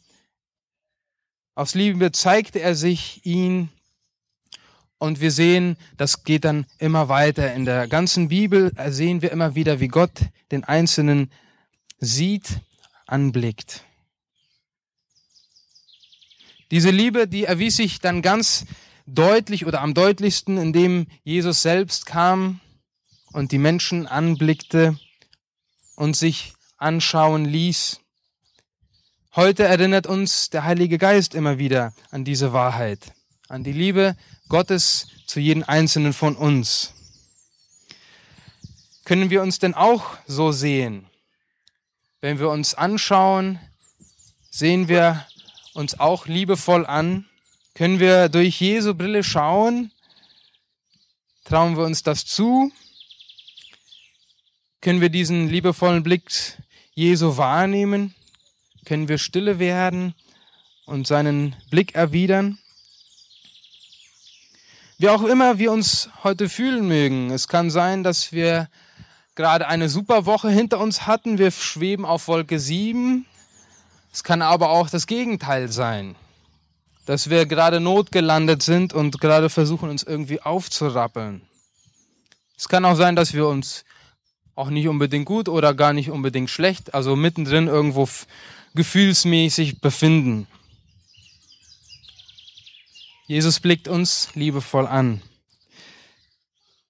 aus 1.53 1.75
Liebe 1.75 2.11
zeigte 2.11 2.59
er 2.59 2.73
sich 2.73 3.23
ihn 3.23 3.69
und 4.99 5.21
wir 5.21 5.31
sehen, 5.31 5.77
das 5.97 6.23
geht 6.23 6.45
dann 6.45 6.65
immer 6.79 7.09
weiter. 7.09 7.53
In 7.53 7.65
der 7.65 7.87
ganzen 7.87 8.29
Bibel 8.29 8.71
sehen 8.89 9.21
wir 9.21 9.31
immer 9.31 9.55
wieder, 9.55 9.79
wie 9.79 9.87
Gott 9.87 10.11
den 10.51 10.63
Einzelnen 10.63 11.31
sieht, 11.99 12.61
anblickt. 13.05 13.83
Diese 16.71 16.89
Liebe, 16.89 17.27
die 17.27 17.45
erwies 17.45 17.77
sich 17.77 18.01
dann 18.01 18.21
ganz 18.21 18.65
deutlich 19.05 19.65
oder 19.65 19.81
am 19.81 19.93
deutlichsten, 19.93 20.57
indem 20.57 21.07
Jesus 21.23 21.61
selbst 21.61 22.05
kam 22.05 22.59
und 23.31 23.51
die 23.51 23.57
Menschen 23.57 24.05
anblickte 24.05 24.99
und 25.95 26.15
sich 26.15 26.53
anschauen 26.77 27.45
ließ. 27.45 28.01
Heute 29.35 29.63
erinnert 29.63 30.07
uns 30.07 30.49
der 30.49 30.63
Heilige 30.63 30.97
Geist 30.97 31.35
immer 31.35 31.57
wieder 31.57 31.93
an 32.11 32.25
diese 32.25 32.53
Wahrheit, 32.53 33.13
an 33.47 33.63
die 33.63 33.71
Liebe, 33.71 34.17
Gottes 34.49 35.07
zu 35.25 35.39
jedem 35.39 35.63
Einzelnen 35.63 36.13
von 36.13 36.35
uns. 36.35 36.93
Können 39.03 39.29
wir 39.29 39.41
uns 39.41 39.59
denn 39.59 39.73
auch 39.73 40.17
so 40.25 40.51
sehen? 40.51 41.05
Wenn 42.21 42.39
wir 42.39 42.49
uns 42.49 42.73
anschauen, 42.73 43.59
sehen 44.49 44.87
wir 44.87 45.25
uns 45.73 45.99
auch 45.99 46.27
liebevoll 46.27 46.85
an? 46.85 47.25
Können 47.73 47.99
wir 47.99 48.29
durch 48.29 48.59
Jesu 48.59 48.95
Brille 48.95 49.23
schauen? 49.23 49.91
Trauen 51.43 51.77
wir 51.77 51.83
uns 51.83 52.03
das 52.03 52.25
zu? 52.25 52.71
Können 54.81 55.01
wir 55.01 55.09
diesen 55.09 55.49
liebevollen 55.49 56.03
Blick 56.03 56.23
Jesu 56.93 57.37
wahrnehmen? 57.37 58.15
Können 58.85 59.09
wir 59.09 59.17
stille 59.17 59.59
werden 59.59 60.15
und 60.85 61.05
seinen 61.05 61.55
Blick 61.69 61.95
erwidern? 61.95 62.57
Wie 64.99 65.09
auch 65.09 65.21
immer 65.21 65.59
wir 65.59 65.71
uns 65.71 66.09
heute 66.23 66.49
fühlen 66.49 66.87
mögen, 66.87 67.29
es 67.29 67.47
kann 67.47 67.69
sein, 67.69 68.03
dass 68.03 68.31
wir 68.31 68.67
gerade 69.35 69.67
eine 69.67 69.89
super 69.89 70.25
Woche 70.25 70.49
hinter 70.49 70.79
uns 70.79 71.05
hatten, 71.05 71.37
wir 71.37 71.51
schweben 71.51 72.03
auf 72.03 72.27
Wolke 72.27 72.57
7. 72.57 73.23
Es 74.11 74.23
kann 74.23 74.41
aber 74.41 74.71
auch 74.71 74.89
das 74.89 75.05
Gegenteil 75.05 75.71
sein, 75.71 76.15
dass 77.05 77.29
wir 77.29 77.45
gerade 77.45 77.79
notgelandet 77.79 78.63
sind 78.63 78.91
und 78.91 79.21
gerade 79.21 79.51
versuchen, 79.51 79.91
uns 79.91 80.01
irgendwie 80.01 80.41
aufzurappeln. 80.41 81.43
Es 82.57 82.67
kann 82.67 82.83
auch 82.83 82.95
sein, 82.95 83.15
dass 83.15 83.35
wir 83.35 83.47
uns 83.47 83.85
auch 84.55 84.71
nicht 84.71 84.87
unbedingt 84.87 85.27
gut 85.27 85.47
oder 85.47 85.75
gar 85.75 85.93
nicht 85.93 86.09
unbedingt 86.09 86.49
schlecht, 86.49 86.95
also 86.95 87.15
mittendrin 87.15 87.67
irgendwo 87.67 88.09
gefühlsmäßig 88.73 89.79
befinden. 89.79 90.47
Jesus 93.27 93.59
blickt 93.59 93.89
uns 93.89 94.29
liebevoll 94.35 94.87
an. 94.87 95.21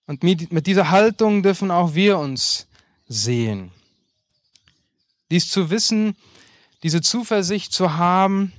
Und 0.06 0.24
mit 0.24 0.68
dieser 0.68 0.92
Haltung 0.92 1.44
dürfen 1.44 1.72
auch 1.72 1.96
wir 1.96 2.20
uns 2.20 2.68
sehen. 3.08 3.72
Dies 5.32 5.50
zu 5.50 5.70
wissen, 5.70 6.16
diese 6.84 7.02
Zuversicht 7.02 7.74
zu 7.74 7.96
haben, 7.96 8.54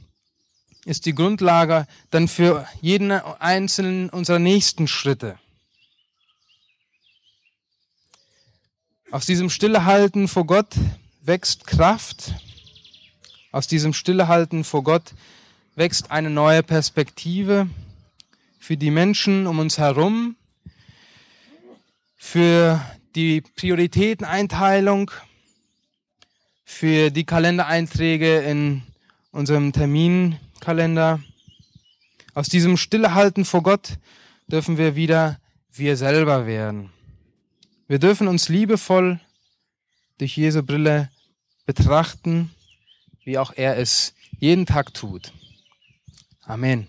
ist 0.85 1.07
die 1.07 1.15
Grundlage 1.15 1.87
dann 2.11 2.29
für 2.29 2.67
jeden 2.81 3.13
einzelnen 3.13 4.11
unserer 4.11 4.41
nächsten 4.41 4.89
Schritte. 4.89 5.39
Aus 9.11 9.25
diesem 9.25 9.49
Stillehalten 9.49 10.29
vor 10.29 10.47
Gott 10.47 10.75
wächst 11.23 11.67
Kraft. 11.67 12.35
Aus 13.53 13.67
diesem 13.67 13.95
Stillehalten 13.95 14.65
vor 14.65 14.83
Gott 14.83 15.15
wächst 15.79 16.11
eine 16.11 16.29
neue 16.29 16.65
Perspektive 16.65 17.69
für 18.59 18.77
die 18.77 18.91
Menschen 18.91 19.47
um 19.47 19.61
uns 19.61 19.79
herum, 19.79 20.35
für 22.17 22.85
die 23.15 23.43
Prioritäteneinteilung, 23.43 25.13
für 26.65 27.11
die 27.11 27.25
Kalendereinträge 27.25 28.41
in 28.41 28.83
unserem 29.31 29.73
Terminkalender. 29.73 31.21
Aus 32.35 32.49
diesem 32.49 32.77
Stillehalten 32.77 33.45
vor 33.45 33.63
Gott 33.63 33.99
dürfen 34.49 34.79
wir 34.79 34.97
wieder 34.97 35.39
wir 35.73 35.97
selber 35.97 36.45
werden. 36.45 36.91
Wir 37.87 38.01
dürfen 38.01 38.27
uns 38.27 38.49
liebevoll 38.49 39.21
durch 40.19 40.37
Jesu 40.37 40.65
Brille 40.65 41.09
betrachten, 41.67 42.51
wie 43.23 43.39
auch 43.39 43.53
er 43.55 43.79
es 43.79 44.13
jeden 44.41 44.67
Tag 44.67 44.93
tut. 44.93 45.33
Amén. 46.49 46.89